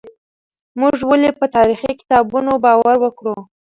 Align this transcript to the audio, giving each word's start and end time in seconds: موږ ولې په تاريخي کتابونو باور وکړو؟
موږ 0.79 0.97
ولې 1.09 1.31
په 1.39 1.45
تاريخي 1.55 1.91
کتابونو 1.99 2.51
باور 2.63 2.95
وکړو؟ 3.01 3.35